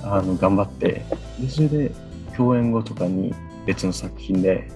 [0.03, 1.03] あの頑張って。
[1.39, 1.91] で、それで
[2.35, 3.33] 共演後とかに
[3.65, 4.69] 別の作品で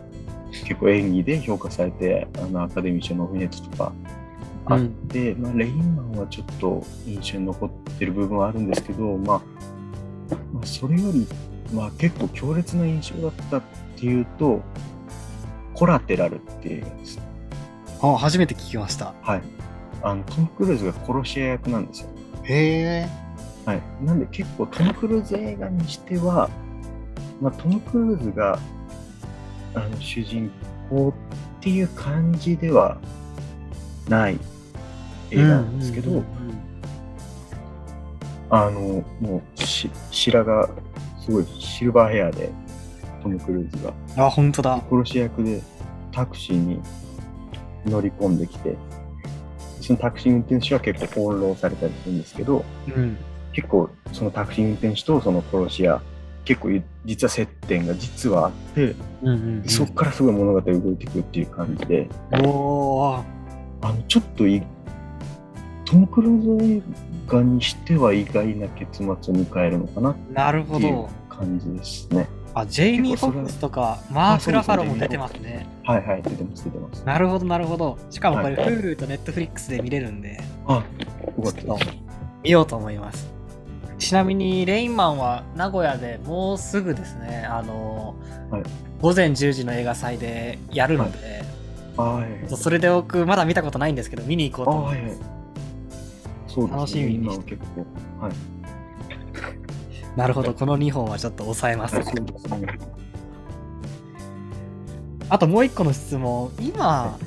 [0.52, 3.94] 結構演技で評価されて、あのアカデミー賞ノミネートとか
[4.66, 9.42] あって、まあ、レインマンはちょっと印象に残ってる部分はあるんですけど、まあ、
[10.54, 11.28] まあ、それより、
[11.74, 13.62] まあ、結構強烈な印象だったっ
[13.96, 14.62] ていうと、
[15.74, 17.20] コラテラルっていうやつ。
[18.04, 19.42] あ初めて聞きましたはい。
[20.02, 22.10] あの、トム・クルーズが殺し屋役なんですよ。
[22.44, 23.10] へえ。
[23.66, 23.82] はい。
[24.02, 26.50] なんで結構トム・クルーズ映画にしては、
[27.40, 28.60] まあ、トム・クルーズが
[29.76, 30.52] あの主人
[30.90, 31.14] 公
[31.60, 32.98] っていう感じでは
[34.10, 34.40] ない
[35.30, 36.24] 映画なんですけど、
[38.50, 40.70] あの、もうし白が
[41.22, 42.52] すごいシルバーヘアで、
[43.22, 44.82] トム・クルーズがうんあ、本当だ。
[44.90, 45.62] 殺し役で
[46.12, 46.82] タクシーに
[47.86, 48.76] 乗り込んできて、
[49.80, 53.18] そのタクシー運転手は結構翻弄されたりするんですけど、うん。
[53.54, 56.02] 結構そのタクシー運転手とその殺し屋、
[56.46, 56.70] 結構
[57.06, 59.32] 実は接点が実はあって、うんう
[59.62, 62.10] ん、そこからすごい物語が動いていくっていう感じで、
[62.44, 63.24] おお。
[63.84, 64.62] あのちょっとい
[65.92, 66.82] トム・クルーズ映
[67.28, 71.10] 画にしては意外な結末を迎えるのかなっなるほていうど。
[71.28, 72.30] 感じですね。
[72.54, 75.68] あ、ジェイミー・フォックスとか、マーク・ラファロも出てますね。
[75.84, 77.04] はいはい、出てます、出てます。
[77.04, 77.98] なるほど、なるほど。
[78.10, 81.86] しかもこれ、はい Hulu と Netflix で見れるんで、あ、よかった。
[82.42, 83.30] 見ようと思います。
[83.98, 88.16] ちなみに、レインマンは名古屋でもうすぐですね、あの、
[88.50, 88.64] はい
[89.02, 91.44] 午前10時の映画祭でやるので、
[91.98, 92.40] あはいはい。
[92.56, 95.41] それで僕、まだ見たことないんですけど、見に行こうと思います。。
[96.54, 96.78] そうですね。
[96.78, 97.86] 楽しみにして結構。
[98.26, 98.34] はい。
[100.18, 101.96] なるほど、この2本はちょっと抑えます。
[101.96, 102.80] はい、そうですね。
[105.30, 107.18] あともう一個の質問、今、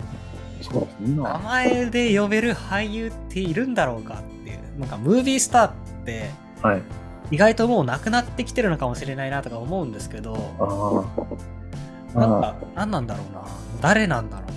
[0.61, 1.07] そうですね。
[1.07, 5.73] 今名は、前で呼べる俳優っているんだろうかっていう、なんかムービースターっ
[6.05, 6.29] て
[6.63, 6.83] はい。
[7.31, 10.35] 意外ともうなくなってきてるのかもしれないなとか思うんですけど、
[12.15, 13.43] なんか、何なんだろうな。
[13.81, 14.53] 誰なんだろうあ、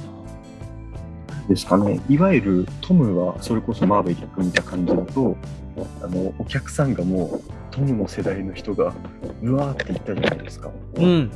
[1.48, 2.00] ですかね。
[2.10, 5.38] いわゆるトムはそれこそマーベリック見た感じだと、
[6.04, 8.94] あの、お客さんがもうトムの世代の人が、
[9.42, 10.70] うわーって言ったじゃないですか。
[10.96, 11.04] な。
[11.04, 11.32] うん。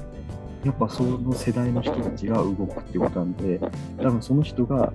[0.63, 3.59] やっぱその世代の人たちが動くってことなんで、
[3.97, 4.93] 多分その人が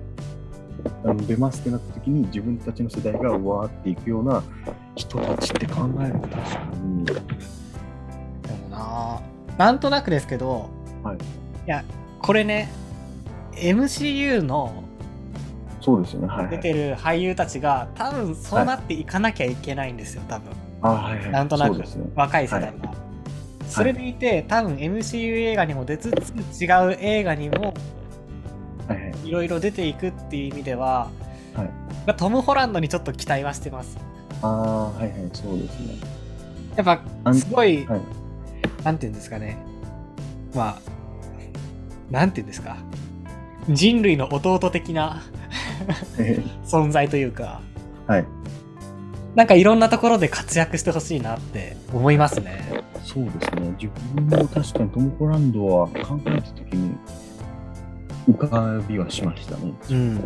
[1.03, 4.43] あの出ますってなった時に自分たちの世代がうわーっていくような
[4.95, 7.19] 人たちって考えると確かに、でも
[8.69, 9.21] な
[9.57, 10.69] なんとなくですけど、
[11.03, 11.19] はい、い
[11.65, 11.83] や、
[12.21, 12.69] これね、
[13.53, 14.83] MCU の
[15.87, 16.27] そうですよね。
[16.27, 16.49] はい、はい。
[16.49, 20.51] 出てる俳優たちが多分そうなっていかなきゃいけないんですよ、多分。
[20.81, 21.31] あはいはい。
[21.31, 21.85] なんとなくね。
[22.13, 22.93] 若い世代が。
[23.69, 27.73] それでいて、多分 MCU 映画にも出つつ違う映画にも
[28.89, 29.13] はいはい。
[29.23, 31.09] いろいろ出ていくっていう意味では、
[31.55, 31.67] はい
[32.05, 33.97] まあトム・ホランドにちょっと期待はしてます。
[34.41, 35.95] ああ、はいはい、そうですね。
[36.75, 38.01] やっぱすごい、はい。
[38.83, 39.57] なんていうんですかね。
[40.53, 40.79] まあ、
[42.11, 42.75] なんていうんですか。
[43.69, 45.21] 人類の弟的な
[45.66, 45.66] え
[46.65, 48.25] 存在というか、ーはい。
[49.35, 52.83] なんかいろんなところで活躍してほしいなって思いますね。
[53.03, 53.75] そうですね。
[53.79, 56.95] 自分も確かにトム・ホランドは考えた時に
[58.27, 59.73] 浮かびはしましたね。
[59.89, 60.25] うん。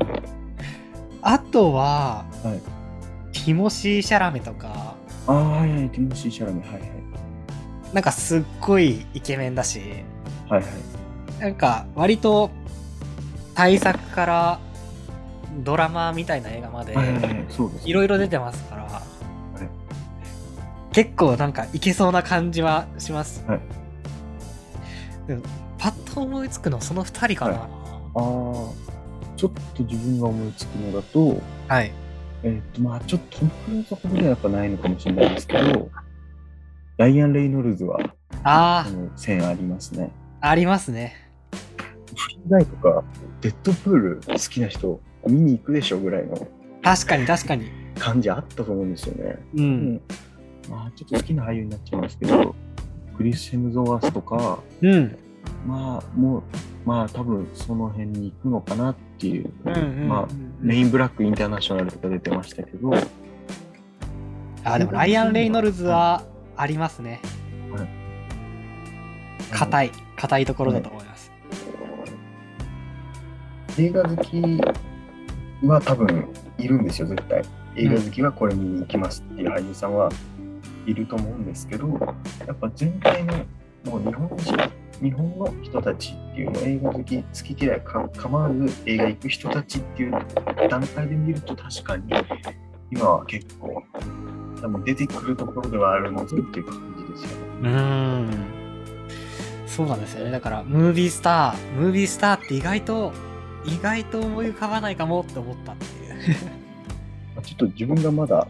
[1.22, 2.60] あとは、はい。
[3.34, 4.96] ティモシー・シャラメとか、
[5.28, 6.62] ああ、はいはい、ティモシー・シャラメ。
[6.62, 6.82] はいはい。
[7.94, 9.82] なんかすっごいイケメンだし、
[10.50, 11.42] はいはい。
[11.42, 12.50] なんか割と
[13.56, 14.60] 大作から
[15.60, 17.04] ドラマみたいな映画までは
[17.86, 19.02] いろいろ出てますから、
[20.94, 23.44] 結構なんかいけそうな感じはします。
[23.46, 23.60] はい
[25.28, 25.44] でも
[25.78, 27.56] パッと思いつくのその2人かな。
[27.56, 27.70] ああ、
[29.36, 31.92] ちょっと自分が思いつくのだと、はい。
[32.44, 35.90] えーっと、まあちょっとトム・クルーズほどではやっぱないのかもしれないですけど、
[36.98, 38.00] ライアン・レイノルズは、
[38.44, 38.86] あ
[39.16, 40.12] 線ありますね。
[40.42, 41.16] あ、ありますね。
[42.16, 43.04] フリーダイとか、
[43.42, 46.48] デッドプール好きな人、見に行くでしょぐらいの
[46.82, 47.70] 確かに確かに。
[48.00, 49.38] 感じあったと思うんですよね。
[49.56, 49.62] う。
[49.62, 50.02] うん
[50.70, 52.56] まあちょっと好きな俳優になっちゃいますけど、
[53.18, 55.18] クリス・ヘムゾワースとか、うん。
[55.68, 56.44] まあもう、
[56.86, 60.28] まあ多分その辺に行くのかなっていう、うんうん、まあ
[60.60, 62.92] メインブラックインターナショナルとか出てましたけど、
[64.64, 66.24] あ、でもライアン・レイノルズは
[66.56, 67.22] ありますね。
[69.52, 71.32] 硬い、硬いところだと思います。
[73.78, 74.62] 映画好き
[75.68, 77.44] は多分いるんですよ、絶対。
[77.76, 80.12] 映画好きはこれ見に行きますっていう俳優さんは
[80.86, 81.88] いると思うんですけど、
[82.46, 83.34] やっぱ全体の
[83.86, 84.72] もう日本人、
[85.02, 90.12] 日本の人たちっていうの映画好き、好き嫌いか構わず映画行く人たちっていう
[90.70, 92.14] 段階で見ると確かに
[92.92, 93.84] 今は結構
[94.62, 97.70] 多分出てくるところではあるのぞっていう感じですよね。
[97.70, 98.62] うーん。
[99.66, 100.32] そうなんですよね。
[100.32, 103.14] だから、ムービースター、ムービースターって意外と、
[103.66, 106.16] 意外と思い浮かばないかもって思ったっていう。
[107.36, 108.48] まあちょっと自分がまだ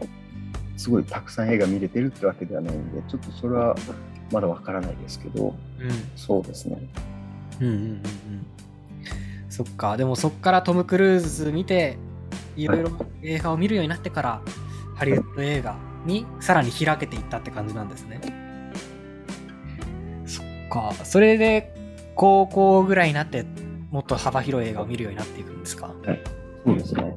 [0.76, 3.76] すごいたくさん映画見れてるってわけではないんで、ちょっとそれは
[4.32, 5.54] まだわからないですけど、
[6.16, 6.78] そうですね。
[7.60, 7.66] うん。
[7.66, 8.02] うんうんうんうん。
[9.48, 9.96] そっか。
[9.96, 11.98] でもそっからトム・クルーズ見て、
[12.56, 12.90] いろいろ
[13.22, 14.42] 映画を見るようになってから、
[14.96, 18.20] ハリウッド映画にさらに開けていったって感じなんですね。
[20.26, 20.94] そっか。
[21.04, 21.74] それで
[22.14, 23.44] 高校ぐらいになって
[23.92, 25.94] もっと幅広い映画を見るようになっていくんですか？
[26.64, 27.14] そうですね。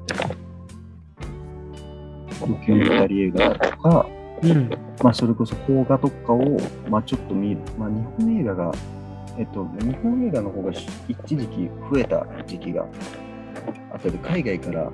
[2.42, 4.06] ドキュメンタリー映画とか、
[4.44, 4.70] うん。
[5.02, 6.58] まあ、それこそ邦画とかを、
[6.90, 7.62] まあ、ちょっと見る。
[7.80, 8.74] まあ、日本映画が、
[9.38, 12.86] えっと、日本映画の方がし一時期増えた時期が
[13.94, 14.92] あったで、海外から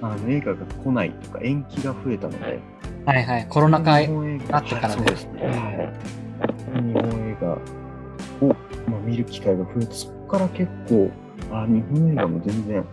[0.00, 2.60] あの映画が来ないとか延期が増えたので、
[3.06, 3.46] はいはい。
[3.48, 5.46] コロナ禍日本映画あってからねはいそうですね。
[5.46, 6.82] はい。
[6.82, 8.48] 日本映画を、
[8.90, 11.10] まあ、見る機会が増えて、そこから結構、
[11.50, 12.84] あ日本映画も全然、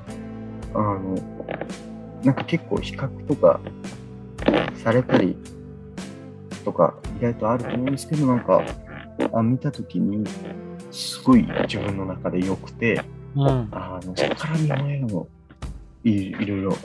[0.74, 1.16] あの、
[2.22, 3.62] なんか結構比較とか
[4.84, 5.38] されたり
[6.66, 8.62] とか意外とあると思うんですけど、なんか、
[9.32, 10.28] あ見たときに、
[10.92, 13.02] すごい自分の中で良くて、
[13.36, 13.70] うん。
[13.72, 15.28] あのそこから日本映画も
[16.04, 16.78] いいろいろ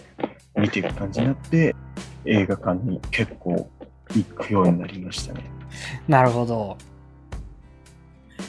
[0.56, 1.74] 見ていく感じになって、
[2.26, 3.68] 映画館に結構
[4.14, 5.42] 行くようになりましたね。
[6.06, 6.78] なるほど。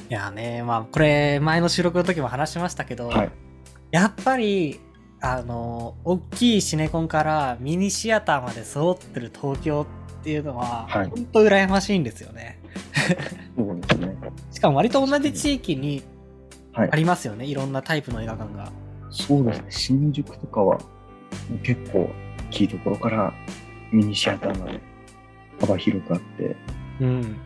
[0.10, 3.32] いやね、まあ、これ、前の収録の時も話しましたけど、はい。
[3.91, 4.80] やっぱり、
[5.22, 9.88] あの、大きいシネコンからミニシアターまで揃ってる東京
[10.22, 12.60] っていうのは、はい本当羨ましいんですよね。
[13.58, 14.15] そうですね。
[14.52, 16.04] しかも割と同じ地域に
[16.74, 16.96] はいあ。
[16.96, 18.72] りますよね、いろんなタイプの映画館が。
[19.10, 19.65] そうですね。
[19.70, 20.80] 新宿とかは
[21.63, 22.10] 結構
[22.50, 23.34] 大きいところから
[23.91, 24.82] ミニシアターまで
[25.62, 26.56] 幅広くあって、
[27.00, 27.38] うん。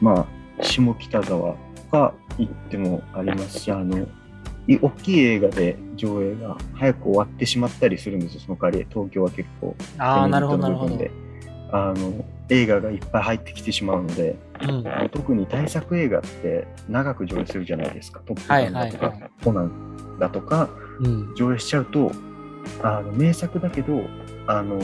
[0.00, 1.56] まあ、下北沢と
[1.90, 4.06] か行ってもありますし、あの、
[4.66, 8.86] い大きい映画で上映が早く終わってしまったりするんですよ、その代わり。
[8.90, 9.74] 東京は結構。
[9.98, 10.98] ああ、なるほど、なるほど。
[11.72, 14.84] あの、映画がいっぱい入ってきてしまうので、うん。
[15.10, 18.20] 特に大作映画って長く上映するじゃないですか。
[18.26, 20.68] トップはいガンだとか、コナンだとか、
[21.00, 21.34] うん。
[21.34, 22.12] 上映しちゃうと、
[22.82, 24.02] あの名作だけど、
[24.46, 24.78] あの、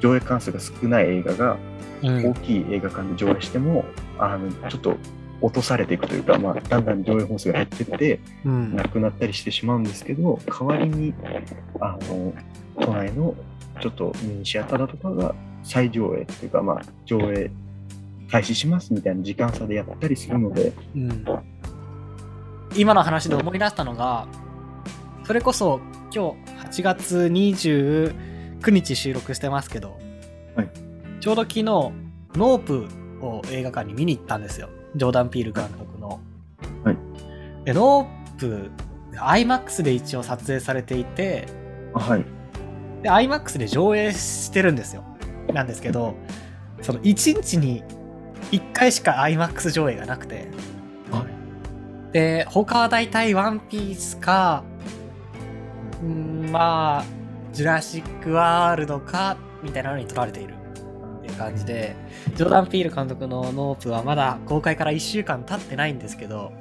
[0.00, 1.71] 上映関数が少ない映画がうん
[2.02, 3.84] 大きい映画館で上映しても、
[4.18, 4.96] あの、ちょっと
[5.40, 8.76] 落とされていくというか、まあ、だんだん上映本数が減ってって、うん。
[8.76, 11.14] なくなったりしてしまうんですけど、代わりに、
[11.80, 12.32] あの、
[12.80, 13.34] 都内の
[13.80, 17.50] ちょっとミニシアターだとかが再上映というか、まあ、上映
[18.30, 21.24] 開始しますみたいな時間差でやったりするので、うん。
[22.76, 24.26] 今の話で思い出したのが、
[25.24, 25.80] それこそ
[26.14, 26.34] 今
[26.70, 29.98] 日8月29日収録してますけど、
[30.56, 30.91] はい
[31.22, 32.88] ちょうど昨日、ノープ
[33.24, 34.68] を映画館に見に行ったんですよ。
[34.96, 36.20] ジョーダン・ピール監督の。
[36.82, 36.96] はい
[37.64, 38.72] で、ノープ、
[39.14, 41.46] IMAX で一応撮影されていて、
[41.94, 42.24] あはい。
[43.04, 45.04] で、IMAX で上映してるんですよ。
[45.52, 46.16] なんですけど、
[46.80, 47.84] その1日に
[48.50, 50.48] 1回しか IMAX 上映がなくて、
[51.12, 52.12] はい。
[52.12, 54.64] で、他は大体ワンピースか、
[56.02, 57.04] んーまあ、
[57.52, 60.56] ジュラシックワールドか、みたいなのに撮られている
[61.42, 61.96] 感じで、
[62.36, 66.52] ジョーダン・ピール監督のノープはまだ公開から1週間経ってないんですけど、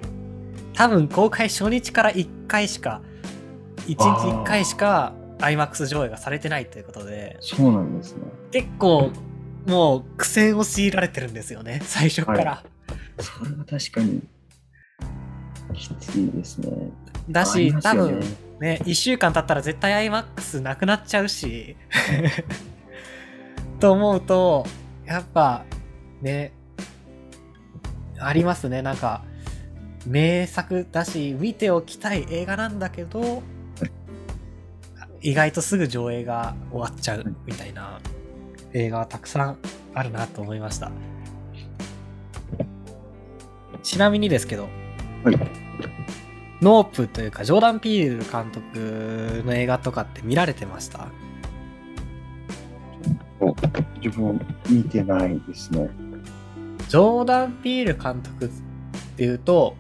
[0.73, 3.01] 多分公開初日から1回しか、
[3.87, 8.23] 1日1回しか IMAX 上映がされてないということで、そうなんですね。
[8.51, 9.11] 結構
[9.67, 12.51] もう苦戦を強いられてるんですよね、最初から。
[12.51, 12.63] は
[13.19, 14.21] それは確かに、
[15.73, 16.91] きついですね。
[17.29, 18.19] だし、あります多分
[18.59, 21.75] ね、1週間経ったら絶対 iMAX なくなっちゃうし、
[23.81, 24.65] と思うと、
[25.05, 25.65] やっぱ、
[26.21, 26.53] ね、
[28.19, 29.23] ありますね、なんか、
[30.05, 33.41] 名作だし、見ておきたい映画なんだけど、
[35.21, 37.99] 意外とすぐ上映が終わっちゃうみたいな
[38.73, 39.57] 映画はたくさん
[39.93, 40.91] あるなと思いました。
[43.83, 44.69] ちなみにですけど、
[45.23, 45.39] はい。
[46.61, 51.07] ノープというか、ジョーダン・ピール監督の映画とかって見られてました？
[51.07, 51.30] お
[54.01, 55.89] 自分見てないですね。
[56.87, 58.49] ジョーダン・ピール監督っ
[59.15, 59.75] ていうと、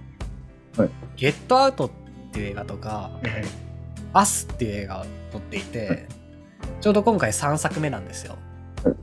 [0.77, 1.89] はいゲットアウトっ
[2.31, 3.11] ていう映画とか、
[4.13, 6.07] アスっていう映画を撮っていて、はい
[6.79, 8.37] ちょうど今回3作目なんですよ。
[8.83, 8.93] は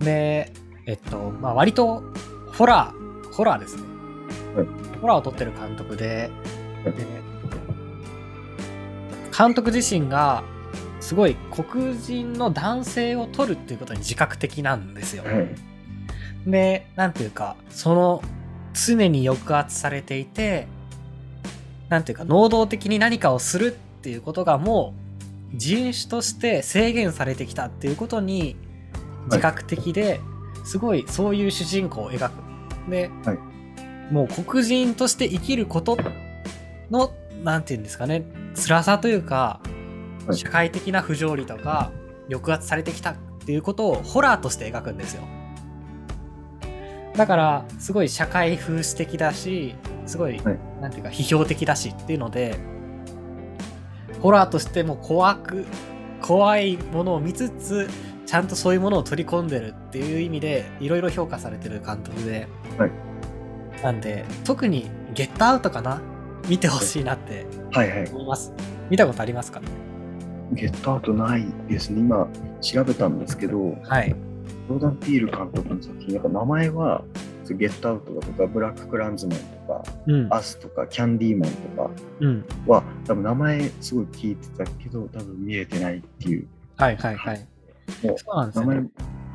[0.00, 0.52] で、
[0.86, 2.02] えっと、まあ割と
[2.54, 3.82] ホラー、ホラーですね。
[4.56, 4.66] はい
[5.00, 6.30] ホラーを撮ってる監督で、
[6.84, 7.06] はいで
[9.36, 10.42] 監督自身が
[11.00, 15.24] すごい黒人の男性を撮るっていうことに自覚的なんですよ。
[15.24, 15.48] はい。
[16.46, 18.22] で、なんていうか、その、
[18.74, 20.66] 常に抑圧されていて、
[21.88, 24.94] なんていうか、能動的に何かをするっていうことがも
[25.54, 28.56] う、人種として制限されてきたっていうことに、
[29.26, 30.20] 自覚的で、
[30.64, 32.32] すごいそういう主人公を描く。
[32.90, 33.38] で、はい
[34.10, 35.98] もう黒人として生きること
[36.90, 38.24] の、なんていうんですかね、
[38.56, 39.77] 辛さというか、はい
[40.32, 41.90] 社会的な不条理とか、
[42.30, 45.22] 抑圧されてきたっていうことをホラーとして描くんですよ。
[47.16, 49.74] だから、すごい社会風刺的だし、
[50.06, 52.56] すごい、はいなんていうか、批評的だしっていうので、
[54.20, 55.66] ホラーとしても怖く、
[56.20, 57.88] 怖いものを見つつ、
[58.26, 62.90] ちゃんとそういうものを取り込んでるっていう意味で、いろいろ評価されてる監督で、はい
[63.82, 66.02] なんで、特にゲットアウトかな？
[66.48, 68.10] 見てほしいなってはいはい。
[68.10, 68.52] 思います。
[68.90, 69.60] 見たことありますか？
[69.60, 69.66] ね
[70.52, 72.00] ゲットアウトないですね。
[72.00, 72.28] 今
[72.60, 74.08] 調べたんですけど、はい。
[74.68, 77.04] ジョーダン・ピール監督の作品、やっぱ名前は、
[77.50, 80.28] ゲットアウトだとか、ブラック・クランズマンとか、うん。
[80.30, 81.90] アスとか、キャンディーマンとか
[82.20, 82.44] うん。
[82.66, 86.46] は、多分名前すごい聞いてたけど、多分見えてないっていう。
[86.76, 87.48] はいはいはい。
[88.02, 88.84] もう名前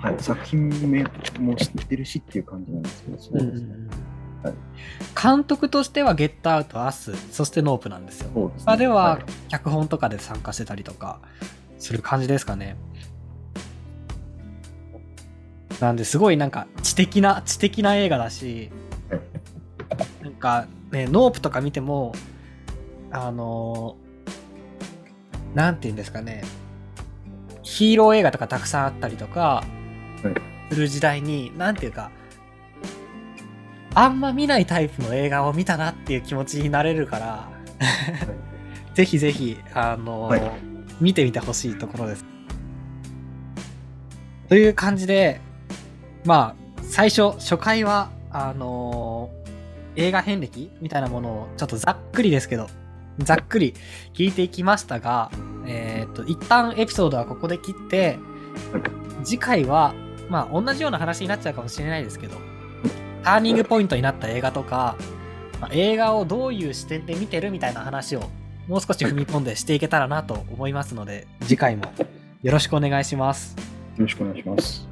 [0.04, 1.02] はい、作品名
[1.40, 3.76] も知ってるしっていう感じなんですけど、そうですね。
[4.44, 4.54] はい
[5.22, 8.50] 監督としてはゲットアウト、アス、そしてノープなんですよ。
[8.50, 8.64] ですね。
[8.66, 11.20] 他では脚本とかで参加してたりとか
[11.78, 12.76] する感じですかね。
[15.80, 18.72] なんですごいなんか知的な知的な映画だし
[19.10, 22.14] はい、なんかねノープとか見ても
[23.12, 26.44] あのーなんて言うんですかね
[27.62, 29.64] ヒーロー映画とかたくさんあったりとか
[30.24, 32.12] はいする時代になんていうか
[33.96, 37.50] あんま見ないタイプの映画を見たなっていう気持ちになれるから
[38.94, 40.52] ぜひぜひ、あのーはい。
[41.02, 42.26] 見てみてほしいところです。
[44.48, 45.42] という感じで、
[46.26, 49.44] まあ、最初、初回は、あのー
[49.96, 52.68] 映画遍歴みたいなものを、ちょっとざっくりですけど、
[53.20, 53.76] ざっくり
[54.16, 55.30] 聞いていきましたが、
[55.68, 58.18] えっと、一旦エピソードはここで切って、
[59.24, 59.94] 次回は、
[60.30, 62.38] まあ、同じような話になっちゃうかもしれないですけど、
[63.24, 64.98] ターニングポイントになった映画とか、
[65.62, 68.30] まあ映画をどういう視点で見てるみたいな話を
[68.68, 71.86] もう少し踏み込んでしていけたらなと思いますので、次回も
[72.42, 73.56] よろしくお願いします。
[73.98, 74.88] よろしくお願いします。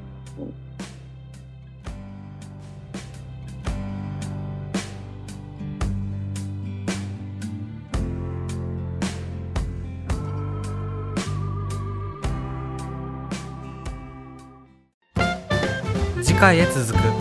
[16.22, 17.11] 次回へ続く